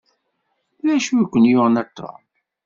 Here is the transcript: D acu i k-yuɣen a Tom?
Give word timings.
D 0.85 0.87
acu 0.95 1.13
i 1.23 1.25
k-yuɣen 1.31 1.79
a 1.81 1.83
Tom? 1.97 2.21